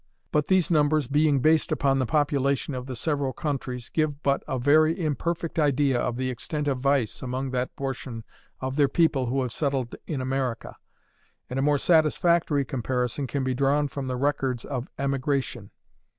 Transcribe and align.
But 0.31 0.47
these 0.47 0.71
numbers, 0.71 1.07
being 1.07 1.41
based 1.41 1.71
upon 1.71 1.99
the 1.99 2.07
population 2.07 2.73
of 2.73 2.87
the 2.87 2.95
several 2.95 3.33
countries, 3.33 3.87
give 3.89 4.23
but 4.23 4.41
a 4.47 4.57
very 4.57 4.99
imperfect 4.99 5.59
idea 5.59 5.99
of 5.99 6.17
the 6.17 6.31
extent 6.31 6.67
of 6.67 6.79
vice 6.79 7.21
among 7.21 7.51
that 7.51 7.75
portion 7.75 8.23
of 8.61 8.77
their 8.77 8.87
people 8.87 9.27
who 9.27 9.43
have 9.43 9.51
settled 9.51 9.95
in 10.07 10.19
America, 10.19 10.75
and 11.51 11.59
a 11.59 11.61
more 11.61 11.77
satisfactory 11.77 12.65
comparison 12.65 13.27
can 13.27 13.43
be 13.43 13.53
drawn 13.53 13.87
from 13.87 14.07
the 14.07 14.17
records 14.17 14.65
of 14.65 14.87
emigration. 14.97 15.69